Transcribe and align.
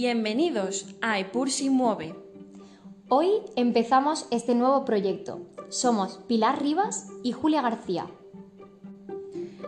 Bienvenidos 0.00 0.94
a 1.00 1.18
Epursi 1.18 1.70
Mueve. 1.70 2.14
Hoy 3.08 3.30
empezamos 3.56 4.28
este 4.30 4.54
nuevo 4.54 4.84
proyecto. 4.84 5.40
Somos 5.70 6.20
Pilar 6.28 6.62
Rivas 6.62 7.08
y 7.24 7.32
Julia 7.32 7.62
García. 7.62 8.06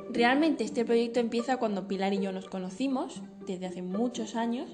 Realmente 0.09 0.63
este 0.63 0.85
proyecto 0.85 1.19
empieza 1.19 1.57
cuando 1.57 1.89
Pilar 1.89 2.13
y 2.13 2.21
yo 2.21 2.31
nos 2.31 2.47
conocimos 2.49 3.21
desde 3.45 3.67
hace 3.67 3.83
muchos 3.83 4.37
años 4.37 4.71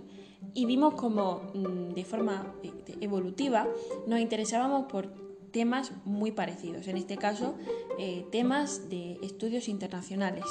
y 0.52 0.66
vimos 0.66 0.92
como 0.92 1.40
mm, 1.54 1.94
de 1.94 2.04
forma 2.04 2.54
eh, 2.62 2.72
evolutiva 3.00 3.66
nos 4.06 4.20
interesábamos 4.20 4.92
por 4.92 5.25
temas 5.56 5.90
muy 6.04 6.32
parecidos, 6.32 6.86
en 6.86 6.98
este 6.98 7.16
caso 7.16 7.54
eh, 7.98 8.26
temas 8.30 8.90
de 8.90 9.18
estudios 9.22 9.68
internacionales. 9.68 10.44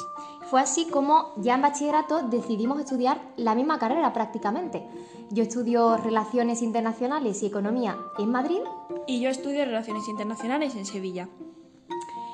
Fue 0.50 0.60
así 0.60 0.88
como 0.88 1.32
ya 1.38 1.54
en 1.54 1.62
bachillerato 1.62 2.28
decidimos 2.28 2.80
estudiar 2.80 3.22
la 3.38 3.54
misma 3.54 3.78
carrera 3.78 4.14
prácticamente. 4.14 4.84
Yo 5.30 5.44
estudio 5.44 5.98
Relaciones 5.98 6.64
Internacionales 6.64 7.44
y 7.44 7.46
Economía 7.46 8.00
en 8.18 8.32
Madrid. 8.32 8.62
Y 9.06 9.22
yo 9.22 9.30
estudio 9.30 9.64
Relaciones 9.64 10.08
Internacionales 10.08 10.74
en 10.76 10.88
Sevilla. 10.88 11.30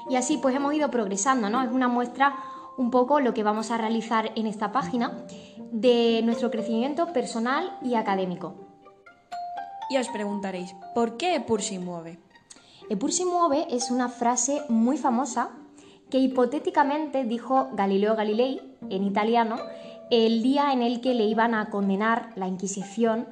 Y 0.09 0.15
así 0.15 0.37
pues 0.37 0.55
hemos 0.55 0.73
ido 0.73 0.89
progresando, 0.89 1.49
¿no? 1.49 1.61
Es 1.61 1.71
una 1.73 1.89
muestra 1.89 2.37
un 2.77 2.89
poco 2.89 3.19
lo 3.19 3.33
que 3.33 3.43
vamos 3.43 3.69
a 3.71 3.77
realizar 3.77 4.31
en 4.37 4.47
esta 4.47 4.71
página 4.71 5.25
de 5.73 6.21
nuestro 6.23 6.49
crecimiento 6.49 7.11
personal 7.11 7.77
y 7.83 7.95
académico. 7.95 8.55
Y 9.89 9.97
os 9.97 10.07
preguntaréis, 10.07 10.73
¿por 10.95 11.17
qué 11.17 11.35
Epursi 11.35 11.77
mueve? 11.77 12.30
Epur 12.91 13.13
si 13.13 13.23
muove 13.23 13.67
es 13.69 13.89
una 13.89 14.09
frase 14.09 14.63
muy 14.67 14.97
famosa 14.97 15.51
que 16.09 16.17
hipotéticamente 16.17 17.23
dijo 17.23 17.69
Galileo 17.71 18.17
Galilei 18.17 18.59
en 18.89 19.05
italiano 19.05 19.55
el 20.09 20.43
día 20.43 20.73
en 20.73 20.81
el 20.81 20.99
que 20.99 21.13
le 21.13 21.23
iban 21.23 21.55
a 21.55 21.69
condenar 21.69 22.33
la 22.35 22.49
Inquisición 22.49 23.27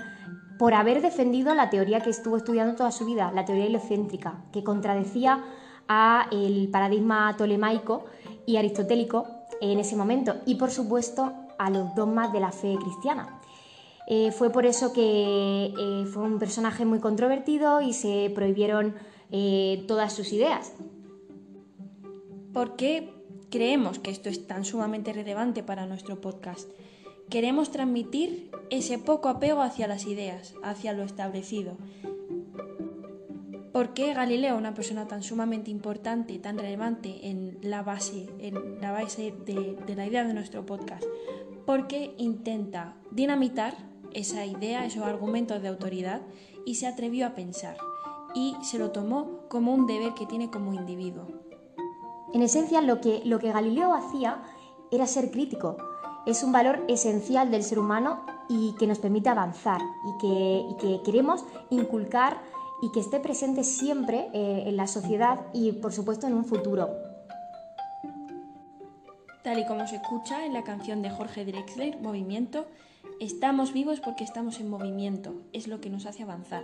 por 0.57 0.73
haber 0.73 1.01
defendido 1.01 1.55
la 1.55 1.69
teoría 1.69 1.99
que 1.99 2.09
estuvo 2.09 2.37
estudiando 2.37 2.77
toda 2.77 2.93
su 2.93 3.03
vida, 3.03 3.33
la 3.35 3.43
teoría 3.43 3.65
heliocéntrica, 3.65 4.45
que 4.53 4.63
contradecía 4.63 5.43
a 5.89 6.27
el 6.31 6.69
paradigma 6.71 7.35
tolemaico 7.35 8.05
y 8.45 8.55
aristotélico 8.55 9.27
en 9.59 9.77
ese 9.79 9.97
momento 9.97 10.35
y 10.45 10.55
por 10.55 10.71
supuesto 10.71 11.33
a 11.57 11.69
los 11.69 11.93
dogmas 11.95 12.31
de 12.31 12.39
la 12.39 12.53
fe 12.53 12.77
cristiana. 12.81 13.41
Eh, 14.07 14.31
fue 14.31 14.51
por 14.51 14.65
eso 14.65 14.93
que 14.93 15.73
eh, 15.77 16.05
fue 16.05 16.23
un 16.23 16.39
personaje 16.39 16.85
muy 16.85 16.99
controvertido 16.99 17.81
y 17.81 17.91
se 17.91 18.31
prohibieron 18.33 18.95
eh, 19.31 19.83
todas 19.87 20.13
sus 20.13 20.33
ideas. 20.33 20.73
¿Por 22.53 22.75
qué 22.75 23.13
creemos 23.51 23.99
que 23.99 24.11
esto 24.11 24.29
es 24.29 24.47
tan 24.47 24.65
sumamente 24.65 25.13
relevante 25.13 25.63
para 25.63 25.85
nuestro 25.85 26.19
podcast? 26.19 26.69
Queremos 27.29 27.71
transmitir 27.71 28.49
ese 28.71 28.97
poco 28.97 29.29
apego 29.29 29.61
hacia 29.61 29.87
las 29.87 30.07
ideas, 30.07 30.55
hacia 30.63 30.93
lo 30.93 31.03
establecido. 31.03 31.77
¿Por 33.71 33.93
qué 33.93 34.15
Galileo, 34.15 34.57
una 34.57 34.73
persona 34.73 35.07
tan 35.07 35.21
sumamente 35.21 35.69
importante, 35.69 36.39
tan 36.39 36.57
relevante 36.57 37.29
en 37.29 37.59
la 37.61 37.83
base, 37.83 38.27
en 38.39 38.81
la 38.81 38.91
base 38.91 39.31
de, 39.45 39.77
de 39.85 39.95
la 39.95 40.07
idea 40.07 40.23
de 40.23 40.33
nuestro 40.33 40.65
podcast? 40.65 41.03
Porque 41.67 42.15
intenta 42.17 42.95
dinamitar 43.11 43.77
esa 44.11 44.43
idea, 44.43 44.87
esos 44.87 45.03
argumentos 45.03 45.61
de 45.61 45.67
autoridad 45.67 46.21
y 46.65 46.75
se 46.75 46.87
atrevió 46.87 47.27
a 47.27 47.35
pensar 47.35 47.77
y 48.33 48.55
se 48.61 48.77
lo 48.77 48.91
tomó 48.91 49.41
como 49.49 49.73
un 49.73 49.87
deber 49.87 50.13
que 50.13 50.25
tiene 50.25 50.49
como 50.49 50.73
individuo. 50.73 51.25
En 52.33 52.41
esencia, 52.41 52.81
lo 52.81 53.01
que, 53.01 53.21
lo 53.25 53.39
que 53.39 53.51
Galileo 53.51 53.93
hacía 53.93 54.43
era 54.91 55.07
ser 55.07 55.31
crítico. 55.31 55.77
Es 56.25 56.43
un 56.43 56.51
valor 56.51 56.83
esencial 56.87 57.49
del 57.49 57.63
ser 57.63 57.79
humano 57.79 58.21
y 58.47 58.75
que 58.77 58.87
nos 58.87 58.99
permite 58.99 59.29
avanzar 59.29 59.81
y 59.81 60.17
que, 60.19 60.65
y 60.69 60.75
que 60.77 61.01
queremos 61.03 61.43
inculcar 61.69 62.37
y 62.81 62.91
que 62.91 62.99
esté 62.99 63.19
presente 63.19 63.63
siempre 63.63 64.29
eh, 64.33 64.63
en 64.67 64.77
la 64.77 64.87
sociedad 64.87 65.47
y, 65.53 65.71
por 65.73 65.91
supuesto, 65.91 66.27
en 66.27 66.33
un 66.33 66.45
futuro. 66.45 66.89
Tal 69.43 69.59
y 69.59 69.65
como 69.65 69.87
se 69.87 69.95
escucha 69.95 70.45
en 70.45 70.53
la 70.53 70.63
canción 70.63 71.01
de 71.01 71.09
Jorge 71.09 71.45
Drexler, 71.45 71.99
Movimiento, 71.99 72.67
estamos 73.19 73.73
vivos 73.73 73.99
porque 73.99 74.23
estamos 74.23 74.59
en 74.59 74.69
movimiento, 74.69 75.33
es 75.53 75.67
lo 75.67 75.81
que 75.81 75.89
nos 75.89 76.05
hace 76.05 76.23
avanzar 76.23 76.63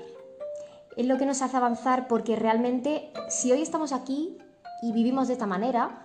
es 0.95 1.05
lo 1.05 1.17
que 1.17 1.25
nos 1.25 1.41
hace 1.41 1.57
avanzar 1.57 2.07
porque 2.07 2.35
realmente 2.35 3.11
si 3.29 3.51
hoy 3.51 3.61
estamos 3.61 3.91
aquí 3.91 4.37
y 4.81 4.91
vivimos 4.91 5.27
de 5.27 5.33
esta 5.33 5.45
manera, 5.45 6.01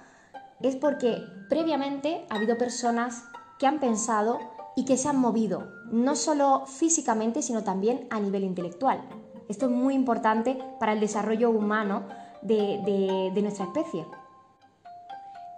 es 0.60 0.76
porque 0.76 1.22
previamente 1.48 2.26
ha 2.28 2.36
habido 2.36 2.58
personas 2.58 3.24
que 3.58 3.66
han 3.66 3.80
pensado 3.80 4.38
y 4.76 4.84
que 4.84 4.96
se 4.96 5.08
han 5.08 5.18
movido, 5.18 5.72
no 5.90 6.16
solo 6.16 6.64
físicamente, 6.66 7.42
sino 7.42 7.64
también 7.64 8.06
a 8.10 8.20
nivel 8.20 8.44
intelectual. 8.44 9.00
Esto 9.48 9.66
es 9.66 9.72
muy 9.72 9.94
importante 9.94 10.58
para 10.78 10.92
el 10.92 11.00
desarrollo 11.00 11.50
humano 11.50 12.06
de, 12.42 13.30
de 13.34 13.42
nuestra 13.42 13.66
especie. 13.66 14.06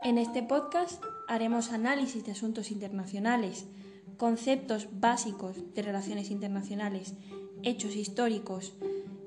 En 0.02 0.18
este 0.18 0.42
podcast 0.42 1.02
haremos 1.28 1.70
análisis 1.72 2.24
de 2.24 2.32
asuntos 2.32 2.70
internacionales, 2.70 3.66
conceptos 4.16 4.88
básicos 4.92 5.56
de 5.74 5.82
relaciones 5.82 6.30
internacionales, 6.30 7.14
hechos 7.62 7.94
históricos, 7.94 8.74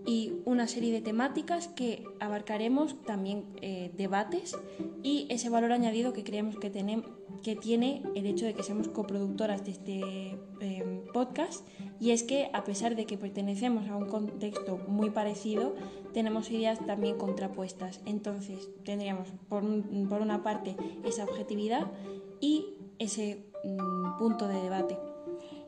y 0.05 0.33
una 0.45 0.67
serie 0.67 0.91
de 0.91 1.01
temáticas 1.01 1.67
que 1.67 2.03
abarcaremos 2.19 3.01
también 3.03 3.45
eh, 3.61 3.91
debates 3.97 4.55
y 5.01 5.25
ese 5.29 5.49
valor 5.49 5.71
añadido 5.71 6.13
que 6.13 6.23
creemos 6.23 6.57
que, 6.57 6.69
tenemos, 6.69 7.07
que 7.41 7.55
tiene 7.55 8.03
el 8.15 8.25
hecho 8.25 8.45
de 8.45 8.53
que 8.53 8.63
seamos 8.63 8.87
coproductoras 8.87 9.65
de 9.65 9.71
este 9.71 10.39
em, 10.59 11.05
podcast. 11.11 11.67
Y 11.99 12.11
es 12.11 12.23
que 12.23 12.49
a 12.53 12.63
pesar 12.63 12.95
de 12.95 13.05
que 13.05 13.17
pertenecemos 13.17 13.89
a 13.89 13.95
un 13.95 14.05
contexto 14.07 14.77
muy 14.87 15.09
parecido 15.09 15.75
tenemos 16.13 16.51
ideas 16.51 16.85
también 16.85 17.17
contrapuestas. 17.17 18.01
Entonces 18.05 18.69
tendríamos 18.83 19.29
por, 19.49 19.63
por 20.07 20.21
una 20.21 20.43
parte 20.43 20.75
esa 21.03 21.23
objetividad 21.23 21.91
y 22.39 22.75
ese 22.99 23.45
mm, 23.63 24.17
punto 24.17 24.47
de 24.47 24.61
debate 24.61 24.97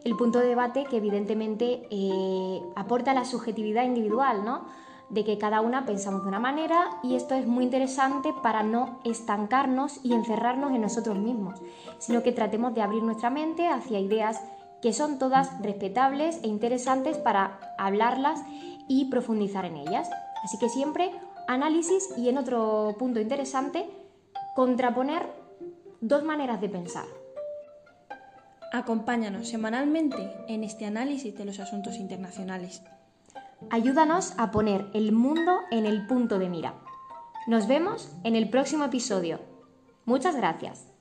el 0.07 0.15
punto 0.15 0.39
de 0.39 0.47
debate 0.47 0.85
que 0.85 0.97
evidentemente 0.97 1.87
eh, 1.91 2.61
aporta 2.75 3.13
la 3.13 3.25
subjetividad 3.25 3.83
individual, 3.83 4.45
¿no? 4.45 4.65
de 5.09 5.23
que 5.23 5.37
cada 5.37 5.61
una 5.61 5.85
pensamos 5.85 6.23
de 6.23 6.27
una 6.27 6.39
manera 6.39 6.99
y 7.03 7.15
esto 7.15 7.35
es 7.35 7.47
muy 7.47 7.63
interesante 7.63 8.33
para 8.43 8.63
no 8.63 8.99
estancarnos 9.05 9.99
y 10.03 10.13
encerrarnos 10.13 10.71
en 10.71 10.81
nosotros 10.81 11.17
mismos, 11.17 11.61
sino 11.97 12.23
que 12.23 12.33
tratemos 12.33 12.73
de 12.73 12.81
abrir 12.81 13.03
nuestra 13.03 13.29
mente 13.29 13.67
hacia 13.67 13.99
ideas 13.99 14.41
que 14.81 14.93
son 14.93 15.17
todas 15.17 15.61
respetables 15.61 16.39
e 16.43 16.47
interesantes 16.47 17.17
para 17.17 17.59
hablarlas 17.77 18.41
y 18.87 19.05
profundizar 19.05 19.65
en 19.65 19.77
ellas. 19.77 20.09
Así 20.43 20.57
que 20.59 20.69
siempre 20.69 21.11
análisis 21.47 22.09
y 22.17 22.29
en 22.29 22.37
otro 22.37 22.95
punto 22.99 23.19
interesante, 23.19 23.89
contraponer 24.55 25.25
dos 26.01 26.23
maneras 26.23 26.59
de 26.61 26.69
pensar. 26.69 27.05
Acompáñanos 28.71 29.47
semanalmente 29.47 30.33
en 30.47 30.63
este 30.63 30.85
análisis 30.85 31.37
de 31.37 31.45
los 31.45 31.59
asuntos 31.59 31.97
internacionales. 31.97 32.81
Ayúdanos 33.69 34.33
a 34.37 34.51
poner 34.51 34.87
el 34.93 35.11
mundo 35.11 35.59
en 35.71 35.85
el 35.85 36.05
punto 36.05 36.37
de 36.37 36.49
mira. 36.49 36.75
Nos 37.47 37.67
vemos 37.67 38.11
en 38.23 38.35
el 38.35 38.49
próximo 38.49 38.83
episodio. 38.83 39.39
Muchas 40.05 40.35
gracias. 40.35 40.96